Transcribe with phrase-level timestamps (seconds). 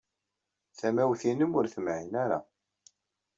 [0.77, 2.39] Tamawt-nnem ur temɛin ara.